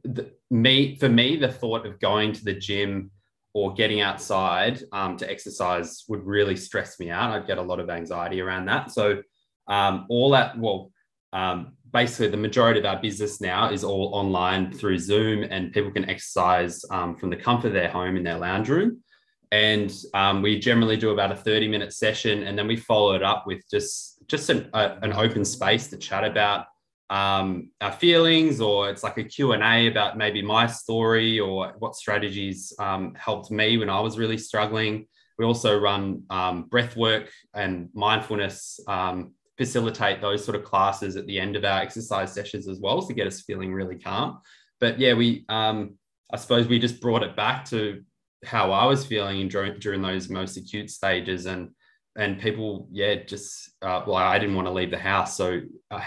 [0.04, 3.12] the, me for me the thought of going to the gym
[3.54, 7.32] or getting outside um, to exercise would really stress me out.
[7.32, 8.92] I'd get a lot of anxiety around that.
[8.92, 9.22] So
[9.68, 10.92] um, all that well
[11.34, 15.92] um, basically the majority of our business now is all online through zoom and people
[15.92, 19.04] can exercise um, from the comfort of their home in their lounge room.
[19.52, 23.24] And um, we generally do about a 30 minute session and then we follow it
[23.24, 26.66] up with just just an, a, an open space to chat about
[27.14, 32.74] um, our feelings or it's like a q&a about maybe my story or what strategies
[32.80, 35.06] um, helped me when i was really struggling.
[35.38, 41.28] We also run um, breath work and mindfulness um, facilitate those sort of classes at
[41.28, 44.40] the end of our exercise sessions as well to get us feeling really calm.
[44.80, 45.98] But yeah we um,
[46.34, 48.04] i suppose we just brought it back to
[48.44, 51.70] how i was feeling during, during those most acute stages and
[52.16, 55.38] and people yeah just uh, well i didn't want to leave the house.
[55.38, 56.02] So uh,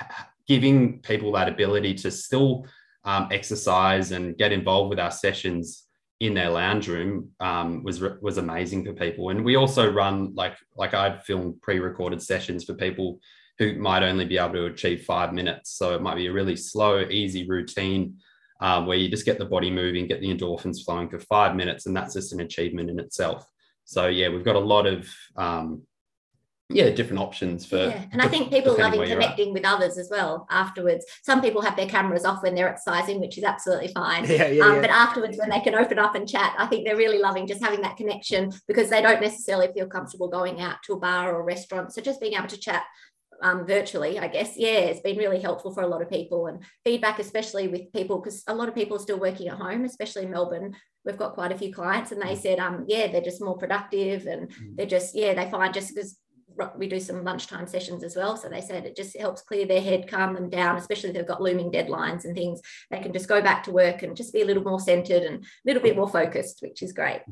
[0.48, 2.66] giving people that ability to still
[3.04, 5.84] um, exercise and get involved with our sessions
[6.20, 9.30] in their lounge room um, was was amazing for people.
[9.30, 13.20] And we also run like like I'd film pre-recorded sessions for people
[13.58, 15.72] who might only be able to achieve five minutes.
[15.72, 18.16] So it might be a really slow, easy routine
[18.60, 21.86] um, where you just get the body moving, get the endorphins flowing for five minutes,
[21.86, 23.46] and that's just an achievement in itself.
[23.84, 25.82] So yeah, we've got a lot of um,
[26.68, 28.02] yeah different options for yeah.
[28.10, 31.88] and i think people loving connecting with others as well afterwards some people have their
[31.88, 34.80] cameras off when they're exercising which is absolutely fine yeah, yeah, um, yeah.
[34.80, 37.62] but afterwards when they can open up and chat i think they're really loving just
[37.62, 41.40] having that connection because they don't necessarily feel comfortable going out to a bar or
[41.40, 42.82] a restaurant so just being able to chat
[43.42, 46.62] um, virtually, I guess, yeah, it's been really helpful for a lot of people and
[46.84, 50.24] feedback, especially with people, because a lot of people are still working at home, especially
[50.24, 50.74] in Melbourne.
[51.04, 52.40] We've got quite a few clients, and they mm.
[52.40, 54.76] said, um, yeah, they're just more productive, and mm.
[54.76, 56.16] they're just, yeah, they find just because
[56.76, 58.36] we do some lunchtime sessions as well.
[58.36, 61.26] So they said it just helps clear their head, calm them down, especially if they've
[61.26, 62.60] got looming deadlines and things.
[62.90, 65.44] They can just go back to work and just be a little more centered and
[65.44, 67.22] a little bit more focused, which is great.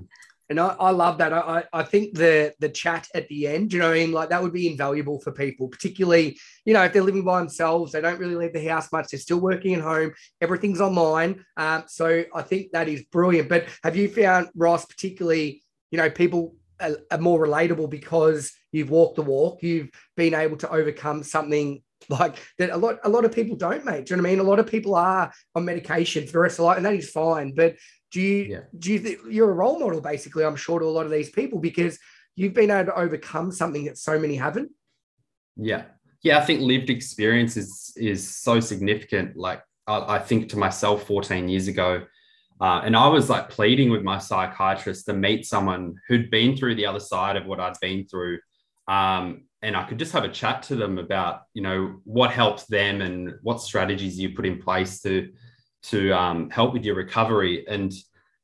[0.51, 1.33] And I, I love that.
[1.33, 4.43] I, I think the the chat at the end, you know, I mean, like that
[4.43, 8.19] would be invaluable for people, particularly, you know, if they're living by themselves, they don't
[8.19, 11.45] really leave the house much, they're still working at home, everything's online.
[11.57, 13.49] Um, so I think that is brilliant.
[13.49, 18.91] But have you found Ross, particularly, you know, people are, are more relatable because you've
[18.91, 23.25] walked the walk, you've been able to overcome something like that a lot a lot
[23.25, 24.07] of people don't mate.
[24.07, 24.41] Do you know what i mean?
[24.41, 27.11] A lot of people are on medication for the rest of life and that is
[27.11, 27.55] fine.
[27.55, 27.77] But
[28.13, 28.61] do you yeah.
[28.79, 31.31] do you think you're a role model basically i'm sure to a lot of these
[31.31, 31.99] people because
[32.37, 34.71] you've been able to overcome something that so many haven't?
[35.57, 35.85] Yeah.
[36.23, 39.37] Yeah i think lived experience is is so significant.
[39.37, 42.05] Like i, I think to myself 14 years ago
[42.61, 46.77] uh, and I was like pleading with my psychiatrist to meet someone who'd been through
[46.77, 48.39] the other side of what I'd been through.
[48.87, 52.69] Um, and I could just have a chat to them about, you know, what helped
[52.69, 55.31] them and what strategies you put in place to
[55.85, 57.67] to um, help with your recovery.
[57.69, 57.93] And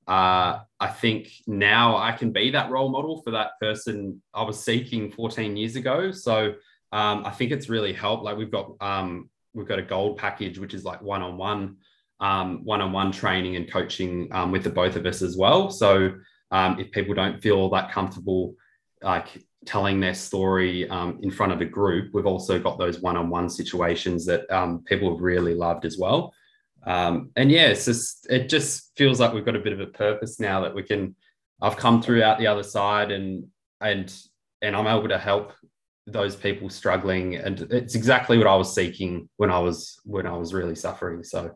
[0.06, 4.62] uh, I think now I can be that role model for that person I was
[4.62, 6.10] seeking 14 years ago.
[6.10, 6.54] So
[6.92, 8.24] um, I think it's really helped.
[8.24, 11.76] Like we've got um, we've got a gold package, which is like one on one
[12.20, 15.70] one-on-one training and coaching um, with the both of us as well.
[15.70, 16.12] So
[16.50, 18.54] um, if people don't feel that comfortable,
[19.02, 19.28] like
[19.66, 24.26] telling their story um, in front of a group, we've also got those one-on-one situations
[24.26, 26.32] that um, people have really loved as well.
[26.86, 29.86] Um, and yeah, it's just it just feels like we've got a bit of a
[29.86, 31.14] purpose now that we can.
[31.60, 33.46] I've come through out the other side, and
[33.80, 34.14] and
[34.62, 35.52] and I'm able to help
[36.06, 40.36] those people struggling, and it's exactly what I was seeking when I was when I
[40.36, 41.22] was really suffering.
[41.22, 41.54] So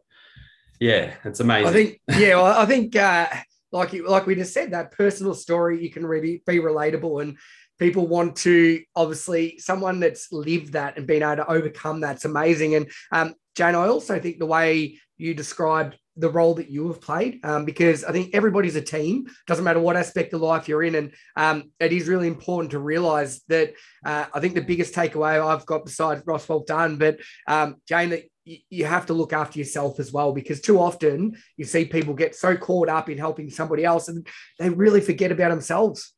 [0.80, 1.68] yeah, it's amazing.
[1.68, 3.28] I think, yeah, well, I think, uh,
[3.72, 7.36] like like we just said, that personal story you can really be relatable, and
[7.78, 12.76] people want to obviously someone that's lived that and been able to overcome that's amazing.
[12.76, 17.00] And um, Jane, I also think the way you described the role that you have
[17.00, 19.26] played um, because I think everybody's a team.
[19.46, 22.78] Doesn't matter what aspect of life you're in, and um, it is really important to
[22.78, 23.74] realise that.
[24.04, 28.10] Uh, I think the biggest takeaway I've got besides Ross, well done, but um, Jane,
[28.10, 32.12] that you have to look after yourself as well because too often you see people
[32.12, 34.26] get so caught up in helping somebody else and
[34.58, 36.12] they really forget about themselves.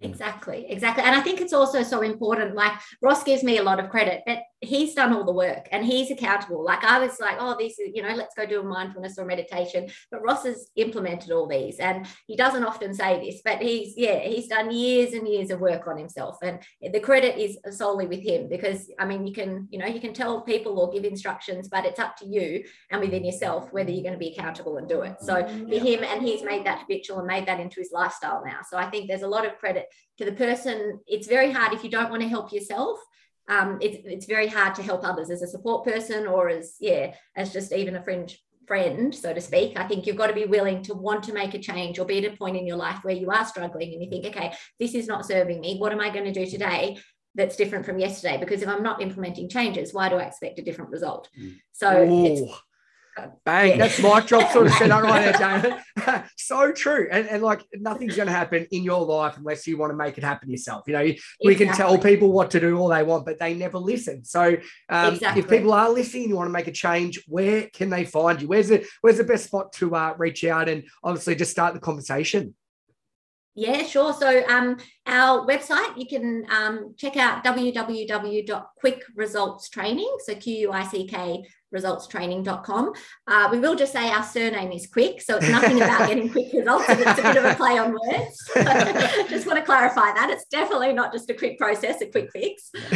[0.00, 1.04] Exactly, exactly.
[1.04, 2.54] And I think it's also so important.
[2.54, 5.84] Like Ross gives me a lot of credit, but he's done all the work and
[5.84, 6.64] he's accountable.
[6.64, 9.24] Like I was like, oh, this is, you know, let's go do a mindfulness or
[9.24, 9.88] meditation.
[10.10, 14.18] But Ross has implemented all these and he doesn't often say this, but he's, yeah,
[14.20, 16.38] he's done years and years of work on himself.
[16.42, 16.60] And
[16.92, 20.12] the credit is solely with him because, I mean, you can, you know, you can
[20.12, 24.02] tell people or give instructions, but it's up to you and within yourself whether you're
[24.02, 25.16] going to be accountable and do it.
[25.20, 25.72] So for mm-hmm.
[25.72, 28.58] him, and he's made that habitual and made that into his lifestyle now.
[28.68, 29.83] So I think there's a lot of credit
[30.18, 31.00] to the person.
[31.06, 32.98] It's very hard if you don't want to help yourself.
[33.48, 37.14] Um, it's, it's very hard to help others as a support person or as yeah
[37.36, 38.34] as just even a friend
[38.66, 41.52] friend so to speak i think you've got to be willing to want to make
[41.52, 44.02] a change or be at a point in your life where you are struggling and
[44.02, 46.96] you think okay this is not serving me what am i going to do today
[47.34, 50.62] that's different from yesterday because if i'm not implementing changes why do i expect a
[50.62, 51.54] different result mm.
[51.72, 52.48] so
[53.44, 55.84] Bang, that's my job sort of set up right there,
[56.36, 57.08] so true.
[57.10, 60.18] And, and like nothing's going to happen in your life unless you want to make
[60.18, 60.84] it happen yourself.
[60.86, 61.22] You know, exactly.
[61.44, 64.24] we can tell people what to do all they want, but they never listen.
[64.24, 64.56] So
[64.88, 65.42] um, exactly.
[65.42, 68.48] if people are listening you want to make a change, where can they find you?
[68.48, 71.80] Where's the, where's the best spot to uh, reach out and obviously just start the
[71.80, 72.54] conversation?
[73.56, 74.12] Yeah, sure.
[74.12, 80.20] So um, our website, you can um, check out www.quickresultstraining.
[80.24, 82.92] So Q U I C K resultstraining.com.
[83.26, 86.52] Uh, we will just say our surname is Quick, so it's nothing about getting quick
[86.52, 86.84] results.
[86.88, 88.50] It's a bit of a play on words.
[89.28, 90.30] just want to clarify that.
[90.30, 92.70] It's definitely not just a quick process, a quick fix.
[92.74, 92.80] Uh,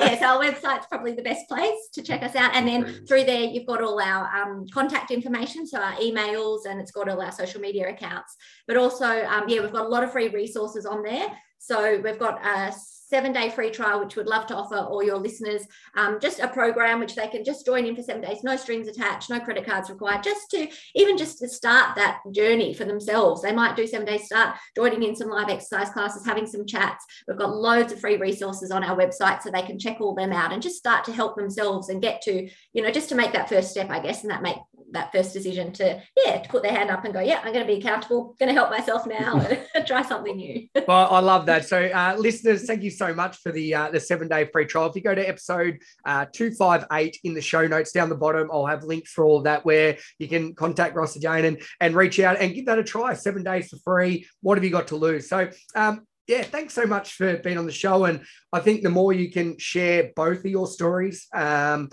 [0.00, 2.54] yes, our website's probably the best place to check us out.
[2.54, 6.80] And then through there, you've got all our um, contact information, so our emails, and
[6.80, 8.36] it's got all our social media accounts.
[8.66, 11.28] But also, um, yeah, we've got a lot of free resources on there.
[11.58, 12.72] So we've got a
[13.08, 15.62] seven day free trial, which we'd love to offer all your listeners.
[15.96, 18.88] Um, just a program which they can just join in for seven days, no strings
[18.88, 23.42] attached, no credit cards required, just to even just to start that journey for themselves.
[23.42, 27.04] They might do seven days, start joining in some live exercise classes, having some chats.
[27.26, 30.32] We've got loads of free resources on our website so they can check all them
[30.32, 33.32] out and just start to help themselves and get to, you know, just to make
[33.32, 34.56] that first step, I guess, and that make
[34.92, 37.66] that first decision to yeah to put their hand up and go yeah i'm going
[37.66, 39.38] to be accountable going to help myself now
[39.74, 40.66] and try something new.
[40.86, 41.66] Well i love that.
[41.66, 44.88] So uh, listeners thank you so much for the uh, the seven day free trial.
[44.88, 48.66] If you go to episode uh, 258 in the show notes down the bottom i'll
[48.66, 52.20] have links for all of that where you can contact ross jane and, and reach
[52.20, 53.14] out and give that a try.
[53.14, 54.26] Seven days for free.
[54.40, 55.28] What have you got to lose?
[55.28, 58.04] So um, yeah, thanks so much for being on the show.
[58.04, 61.88] And I think the more you can share both of your stories, um,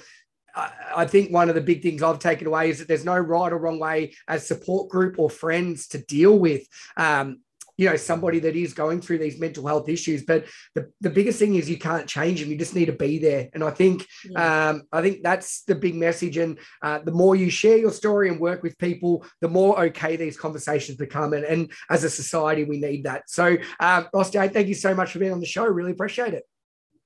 [0.56, 3.52] I think one of the big things I've taken away is that there's no right
[3.52, 7.40] or wrong way as support group or friends to deal with um,
[7.78, 10.24] you know somebody that is going through these mental health issues.
[10.24, 12.50] But the, the biggest thing is you can't change them.
[12.50, 13.50] You just need to be there.
[13.54, 14.70] And i think yeah.
[14.70, 16.38] um, i think that's the big message.
[16.38, 20.16] And uh, the more you share your story and work with people the more okay
[20.16, 21.34] these conversations become.
[21.34, 23.30] And, and as a society we need that.
[23.30, 25.66] So um, ross Day, thank you so much for being on the show.
[25.66, 26.44] Really appreciate it.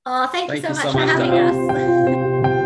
[0.06, 2.56] Oh thank, thank you so you much so for much having us